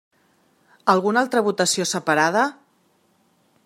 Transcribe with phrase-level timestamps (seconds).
[0.93, 2.49] Alguna altra votació separada?